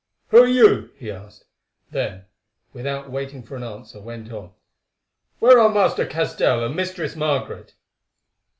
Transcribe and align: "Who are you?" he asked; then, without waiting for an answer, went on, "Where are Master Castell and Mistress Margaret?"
"Who 0.29 0.37
are 0.41 0.47
you?" 0.47 0.89
he 0.97 1.11
asked; 1.11 1.45
then, 1.91 2.25
without 2.73 3.11
waiting 3.11 3.43
for 3.43 3.55
an 3.55 3.61
answer, 3.61 4.01
went 4.01 4.31
on, 4.31 4.51
"Where 5.37 5.59
are 5.59 5.69
Master 5.69 6.07
Castell 6.07 6.65
and 6.65 6.75
Mistress 6.75 7.15
Margaret?" 7.15 7.75